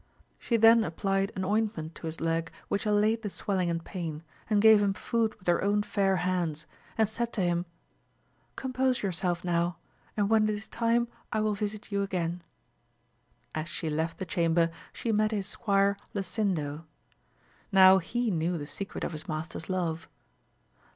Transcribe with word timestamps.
She 0.39 0.57
then 0.57 0.83
applied 0.83 1.31
an 1.35 1.43
172 1.43 1.45
AMADIS 1.45 1.45
OF 1.45 1.45
GAUL. 1.45 1.57
ointment 1.57 1.95
to 1.95 2.07
his 2.07 2.21
leg 2.59 2.65
which 2.69 2.85
allayed 2.87 3.21
the 3.21 3.29
swelling 3.29 3.69
and 3.69 3.85
pain, 3.85 4.23
and 4.49 4.59
gave 4.59 4.81
him 4.81 4.95
food 4.95 5.35
with 5.37 5.45
her. 5.47 5.63
own 5.63 5.83
fair 5.83 6.15
hands, 6.15 6.65
and 6.97 7.07
said 7.07 7.31
to 7.33 7.41
him, 7.41 7.67
Compose 8.55 9.03
yourself 9.03 9.43
now, 9.43 9.77
and 10.17 10.27
when 10.27 10.45
it 10.45 10.49
is 10.55 10.67
time 10.67 11.07
I 11.31 11.39
will 11.41 11.53
visit 11.53 11.91
you 11.91 12.01
again. 12.01 12.41
As 13.53 13.69
she 13.69 13.91
left 13.91 14.17
the 14.17 14.25
chamber 14.25 14.71
she 14.91 15.11
met 15.11 15.29
his 15.29 15.45
squire 15.45 15.97
Lasindo; 16.15 16.85
now 17.71 17.97
lie 17.99 18.29
knew 18.29 18.57
the 18.57 18.65
secret 18.65 19.03
of 19.03 19.11
his 19.11 19.27
master's 19.27 19.69
love. 19.69 20.07